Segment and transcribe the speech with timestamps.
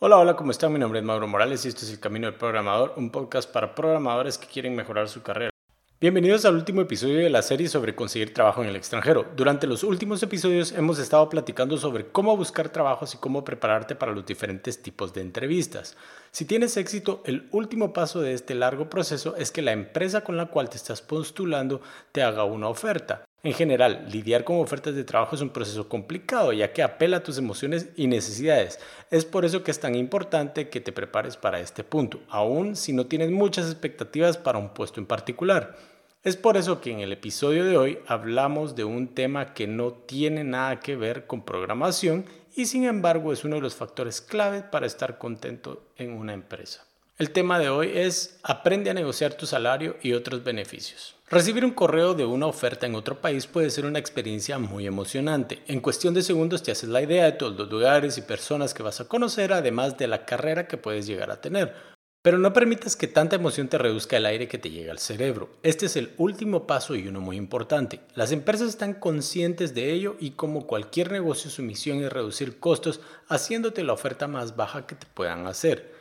[0.00, 0.72] Hola, hola, ¿cómo están?
[0.72, 3.74] Mi nombre es Mauro Morales y esto es El Camino del Programador, un podcast para
[3.74, 5.50] programadores que quieren mejorar su carrera.
[6.00, 9.26] Bienvenidos al último episodio de la serie sobre conseguir trabajo en el extranjero.
[9.34, 14.12] Durante los últimos episodios hemos estado platicando sobre cómo buscar trabajos y cómo prepararte para
[14.12, 15.96] los diferentes tipos de entrevistas.
[16.30, 20.36] Si tienes éxito, el último paso de este largo proceso es que la empresa con
[20.36, 21.80] la cual te estás postulando
[22.12, 23.24] te haga una oferta.
[23.44, 27.22] En general, lidiar con ofertas de trabajo es un proceso complicado ya que apela a
[27.22, 28.80] tus emociones y necesidades.
[29.12, 32.92] Es por eso que es tan importante que te prepares para este punto, aun si
[32.92, 35.76] no tienes muchas expectativas para un puesto en particular.
[36.24, 39.92] Es por eso que en el episodio de hoy hablamos de un tema que no
[39.92, 42.24] tiene nada que ver con programación
[42.56, 46.87] y sin embargo es uno de los factores clave para estar contento en una empresa.
[47.18, 51.16] El tema de hoy es Aprende a negociar tu salario y otros beneficios.
[51.28, 55.60] Recibir un correo de una oferta en otro país puede ser una experiencia muy emocionante.
[55.66, 58.84] En cuestión de segundos te haces la idea de todos los lugares y personas que
[58.84, 61.74] vas a conocer, además de la carrera que puedes llegar a tener.
[62.22, 65.50] Pero no permitas que tanta emoción te reduzca el aire que te llega al cerebro.
[65.64, 67.98] Este es el último paso y uno muy importante.
[68.14, 73.00] Las empresas están conscientes de ello y como cualquier negocio su misión es reducir costos
[73.26, 75.97] haciéndote la oferta más baja que te puedan hacer.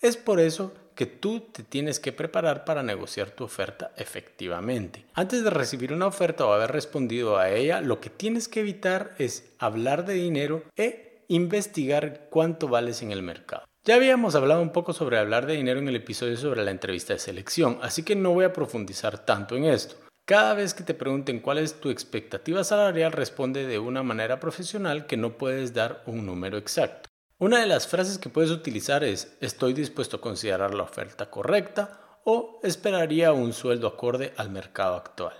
[0.00, 5.04] Es por eso que tú te tienes que preparar para negociar tu oferta efectivamente.
[5.14, 9.14] Antes de recibir una oferta o haber respondido a ella, lo que tienes que evitar
[9.18, 13.64] es hablar de dinero e investigar cuánto vales en el mercado.
[13.86, 17.12] Ya habíamos hablado un poco sobre hablar de dinero en el episodio sobre la entrevista
[17.12, 19.96] de selección, así que no voy a profundizar tanto en esto.
[20.26, 25.04] Cada vez que te pregunten cuál es tu expectativa salarial, responde de una manera profesional
[25.04, 27.10] que no puedes dar un número exacto.
[27.38, 32.20] Una de las frases que puedes utilizar es estoy dispuesto a considerar la oferta correcta
[32.24, 35.34] o esperaría un sueldo acorde al mercado actual.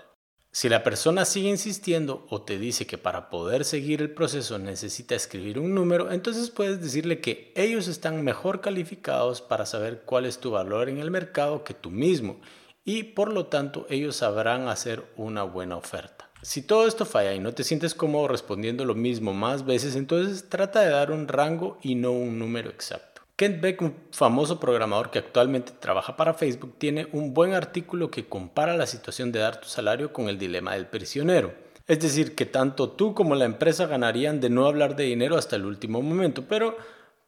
[0.51, 5.15] Si la persona sigue insistiendo o te dice que para poder seguir el proceso necesita
[5.15, 10.39] escribir un número, entonces puedes decirle que ellos están mejor calificados para saber cuál es
[10.39, 12.41] tu valor en el mercado que tú mismo
[12.83, 16.14] y por lo tanto ellos sabrán hacer una buena oferta.
[16.45, 20.47] Si todo esto falla y no te sientes cómodo respondiendo lo mismo más veces, entonces
[20.47, 23.23] trata de dar un rango y no un número exacto.
[23.35, 28.29] Kent Beck, un famoso programador que actualmente trabaja para Facebook, tiene un buen artículo que
[28.29, 31.51] compara la situación de dar tu salario con el dilema del prisionero.
[31.87, 35.55] Es decir, que tanto tú como la empresa ganarían de no hablar de dinero hasta
[35.55, 36.77] el último momento, pero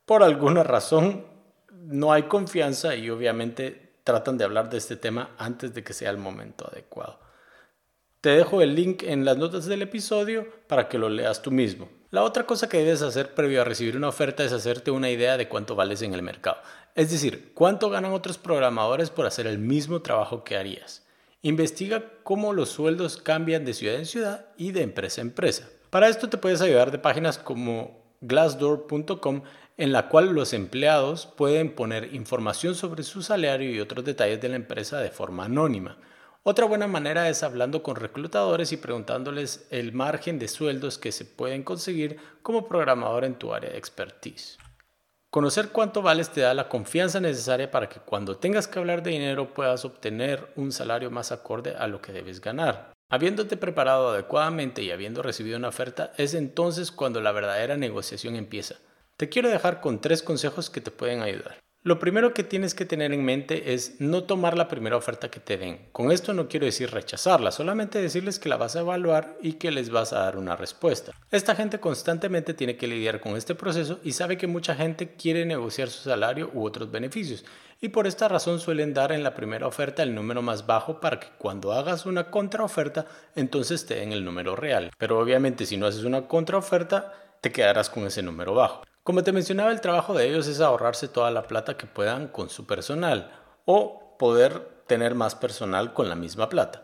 [0.06, 1.26] por alguna razón
[1.72, 6.12] no hay confianza y obviamente tratan de hablar de este tema antes de que sea
[6.12, 7.27] el momento adecuado.
[8.22, 11.88] Te dejo el link en las notas del episodio para que lo leas tú mismo.
[12.10, 15.38] La otra cosa que debes hacer previo a recibir una oferta es hacerte una idea
[15.38, 16.58] de cuánto vales en el mercado.
[16.96, 21.06] Es decir, cuánto ganan otros programadores por hacer el mismo trabajo que harías.
[21.44, 25.70] Investiga cómo los sueldos cambian de ciudad en ciudad y de empresa a empresa.
[25.92, 29.44] Para esto te puedes ayudar de páginas como glassdoor.com
[29.78, 34.50] en la cual los empleados pueden poner información sobre su salario y otros detalles de
[34.50, 36.00] la empresa de forma anónima.
[36.50, 41.26] Otra buena manera es hablando con reclutadores y preguntándoles el margen de sueldos que se
[41.26, 44.58] pueden conseguir como programador en tu área de expertise.
[45.30, 49.12] Conocer cuánto vales te da la confianza necesaria para que cuando tengas que hablar de
[49.12, 52.94] dinero puedas obtener un salario más acorde a lo que debes ganar.
[53.10, 58.76] Habiéndote preparado adecuadamente y habiendo recibido una oferta, es entonces cuando la verdadera negociación empieza.
[59.18, 61.58] Te quiero dejar con tres consejos que te pueden ayudar.
[61.88, 65.40] Lo primero que tienes que tener en mente es no tomar la primera oferta que
[65.40, 65.88] te den.
[65.94, 69.72] Con esto no quiero decir rechazarla, solamente decirles que la vas a evaluar y que
[69.72, 71.14] les vas a dar una respuesta.
[71.32, 75.46] Esta gente constantemente tiene que lidiar con este proceso y sabe que mucha gente quiere
[75.46, 77.46] negociar su salario u otros beneficios
[77.80, 81.22] y por esta razón suelen dar en la primera oferta el número más bajo para
[81.22, 84.92] que cuando hagas una contraoferta entonces te den el número real.
[84.98, 88.84] Pero obviamente si no haces una contraoferta te quedarás con ese número bajo.
[89.08, 92.50] Como te mencionaba, el trabajo de ellos es ahorrarse toda la plata que puedan con
[92.50, 93.32] su personal
[93.64, 96.84] o poder tener más personal con la misma plata.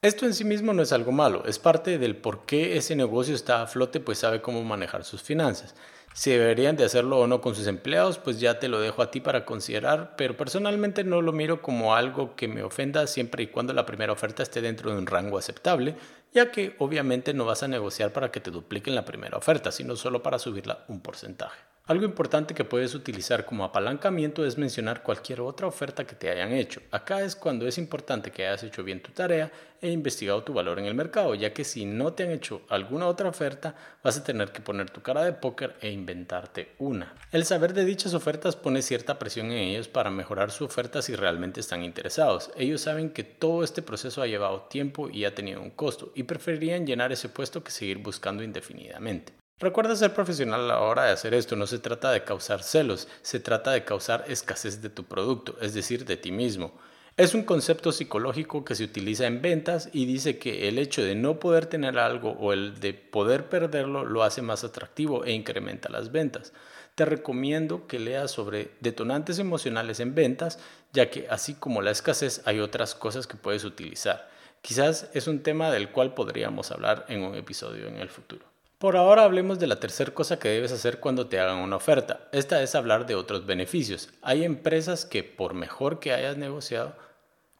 [0.00, 3.34] Esto en sí mismo no es algo malo, es parte del por qué ese negocio
[3.34, 5.74] está a flote, pues sabe cómo manejar sus finanzas.
[6.16, 9.10] Si deberían de hacerlo o no con sus empleados, pues ya te lo dejo a
[9.10, 13.48] ti para considerar, pero personalmente no lo miro como algo que me ofenda siempre y
[13.48, 15.94] cuando la primera oferta esté dentro de un rango aceptable,
[16.32, 19.94] ya que obviamente no vas a negociar para que te dupliquen la primera oferta, sino
[19.94, 21.58] solo para subirla un porcentaje.
[21.88, 26.50] Algo importante que puedes utilizar como apalancamiento es mencionar cualquier otra oferta que te hayan
[26.52, 26.80] hecho.
[26.90, 30.80] Acá es cuando es importante que hayas hecho bien tu tarea e investigado tu valor
[30.80, 34.24] en el mercado, ya que si no te han hecho alguna otra oferta, vas a
[34.24, 37.12] tener que poner tu cara de póker e inventarte una.
[37.32, 41.16] El saber de dichas ofertas pone cierta presión en ellos para mejorar su oferta si
[41.16, 42.52] realmente están interesados.
[42.56, 46.22] Ellos saben que todo este proceso ha llevado tiempo y ha tenido un costo y
[46.22, 49.32] preferirían llenar ese puesto que seguir buscando indefinidamente.
[49.58, 53.08] Recuerda ser profesional a la hora de hacer esto, no se trata de causar celos,
[53.22, 56.78] se trata de causar escasez de tu producto, es decir, de ti mismo.
[57.18, 61.14] Es un concepto psicológico que se utiliza en ventas y dice que el hecho de
[61.14, 65.88] no poder tener algo o el de poder perderlo lo hace más atractivo e incrementa
[65.88, 66.52] las ventas.
[66.94, 70.58] Te recomiendo que leas sobre detonantes emocionales en ventas,
[70.92, 74.28] ya que así como la escasez hay otras cosas que puedes utilizar.
[74.60, 78.55] Quizás es un tema del cual podríamos hablar en un episodio en el futuro.
[78.78, 82.28] Por ahora hablemos de la tercera cosa que debes hacer cuando te hagan una oferta.
[82.30, 84.10] Esta es hablar de otros beneficios.
[84.20, 86.94] Hay empresas que por mejor que hayas negociado,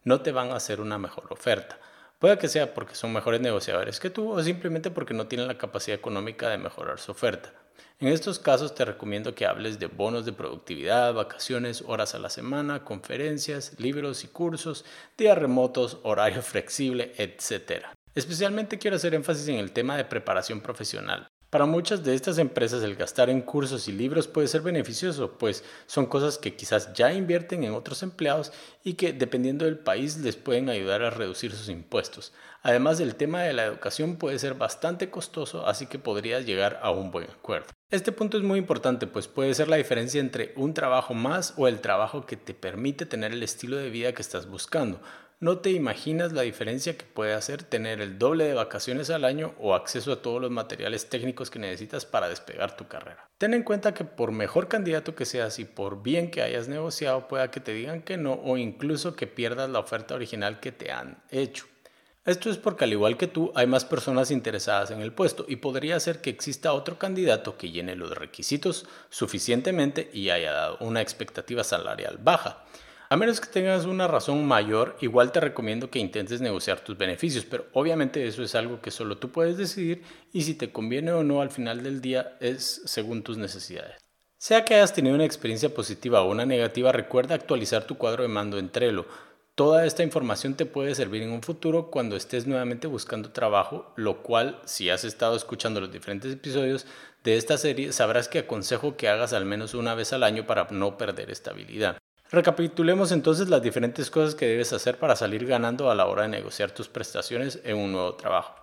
[0.04, 1.78] no te van a hacer una mejor oferta.
[2.18, 5.56] Puede que sea porque son mejores negociadores que tú o simplemente porque no tienen la
[5.56, 7.50] capacidad económica de mejorar su oferta.
[7.98, 12.28] En estos casos te recomiendo que hables de bonos de productividad, vacaciones, horas a la
[12.28, 14.84] semana, conferencias, libros y cursos,
[15.16, 17.86] días remotos, horario flexible, etc.
[18.16, 21.28] Especialmente quiero hacer énfasis en el tema de preparación profesional.
[21.50, 25.64] Para muchas de estas empresas el gastar en cursos y libros puede ser beneficioso, pues
[25.84, 28.52] son cosas que quizás ya invierten en otros empleados
[28.82, 32.32] y que dependiendo del país les pueden ayudar a reducir sus impuestos.
[32.62, 36.90] Además el tema de la educación puede ser bastante costoso, así que podrías llegar a
[36.90, 37.66] un buen acuerdo.
[37.90, 41.68] Este punto es muy importante, pues puede ser la diferencia entre un trabajo más o
[41.68, 45.00] el trabajo que te permite tener el estilo de vida que estás buscando.
[45.38, 49.54] No te imaginas la diferencia que puede hacer tener el doble de vacaciones al año
[49.58, 53.28] o acceso a todos los materiales técnicos que necesitas para despegar tu carrera.
[53.36, 57.28] Ten en cuenta que por mejor candidato que seas y por bien que hayas negociado,
[57.28, 60.90] pueda que te digan que no o incluso que pierdas la oferta original que te
[60.90, 61.66] han hecho.
[62.24, 65.56] Esto es porque al igual que tú hay más personas interesadas en el puesto y
[65.56, 71.02] podría ser que exista otro candidato que llene los requisitos suficientemente y haya dado una
[71.02, 72.64] expectativa salarial baja.
[73.08, 77.44] A menos que tengas una razón mayor, igual te recomiendo que intentes negociar tus beneficios,
[77.44, 81.22] pero obviamente eso es algo que solo tú puedes decidir y si te conviene o
[81.22, 84.02] no al final del día es según tus necesidades.
[84.38, 88.28] Sea que hayas tenido una experiencia positiva o una negativa, recuerda actualizar tu cuadro de
[88.28, 89.06] mando en Trello.
[89.54, 94.24] Toda esta información te puede servir en un futuro cuando estés nuevamente buscando trabajo, lo
[94.24, 96.86] cual, si has estado escuchando los diferentes episodios
[97.22, 100.66] de esta serie, sabrás que aconsejo que hagas al menos una vez al año para
[100.70, 101.98] no perder estabilidad.
[102.30, 106.28] Recapitulemos entonces las diferentes cosas que debes hacer para salir ganando a la hora de
[106.28, 108.54] negociar tus prestaciones en un nuevo trabajo.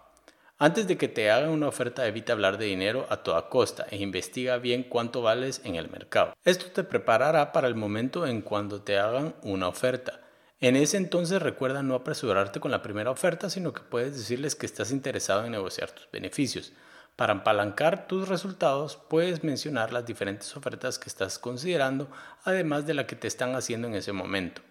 [0.59, 3.97] Antes de que te hagan una oferta, evita hablar de dinero a toda costa e
[3.97, 6.33] investiga bien cuánto vales en el mercado.
[6.43, 10.19] Esto te preparará para el momento en cuando te hagan una oferta.
[10.59, 14.65] En ese entonces recuerda no apresurarte con la primera oferta, sino que puedes decirles que
[14.65, 16.73] estás interesado en negociar tus beneficios.
[17.15, 22.09] Para apalancar tus resultados, puedes mencionar las diferentes ofertas que estás considerando,
[22.43, 24.63] además de la que te están haciendo en ese momento.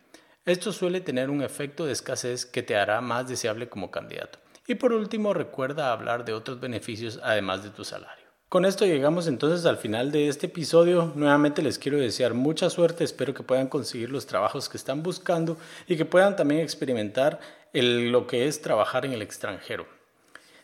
[0.45, 4.41] Esto suele tener un efecto de escasez que te hará más deseable como candidato.
[4.67, 8.27] Y por último, recuerda hablar de otros beneficios además de tu salario.
[8.49, 11.13] Con esto llegamos entonces al final de este episodio.
[11.15, 15.57] Nuevamente les quiero desear mucha suerte, espero que puedan conseguir los trabajos que están buscando
[15.87, 17.39] y que puedan también experimentar
[17.73, 19.87] lo que es trabajar en el extranjero.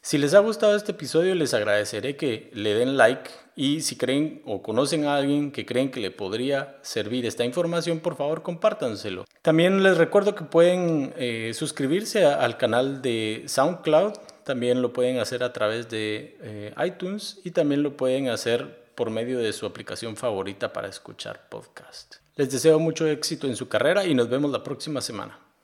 [0.08, 4.40] Si les ha gustado este episodio, les agradeceré que le den like y si creen
[4.46, 9.26] o conocen a alguien que creen que le podría servir esta información, por favor compártanselo.
[9.42, 14.14] También les recuerdo que pueden eh, suscribirse al canal de SoundCloud,
[14.44, 19.10] también lo pueden hacer a través de eh, iTunes y también lo pueden hacer por
[19.10, 22.14] medio de su aplicación favorita para escuchar podcast.
[22.34, 25.47] Les deseo mucho éxito en su carrera y nos vemos la próxima semana.